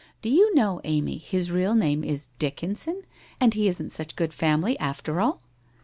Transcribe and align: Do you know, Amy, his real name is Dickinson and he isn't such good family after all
Do 0.23 0.29
you 0.31 0.55
know, 0.55 0.81
Amy, 0.83 1.19
his 1.19 1.51
real 1.51 1.75
name 1.75 2.03
is 2.03 2.31
Dickinson 2.39 3.03
and 3.39 3.53
he 3.53 3.67
isn't 3.67 3.91
such 3.91 4.15
good 4.15 4.33
family 4.33 4.75
after 4.79 5.21
all 5.21 5.43